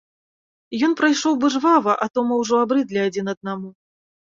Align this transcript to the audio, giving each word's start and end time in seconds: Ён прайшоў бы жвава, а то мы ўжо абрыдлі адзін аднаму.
Ён 0.87 0.95
прайшоў 1.01 1.37
бы 1.45 1.53
жвава, 1.57 1.93
а 2.03 2.11
то 2.15 2.27
мы 2.33 2.41
ўжо 2.43 2.55
абрыдлі 2.67 2.99
адзін 3.07 3.25
аднаму. 3.41 3.69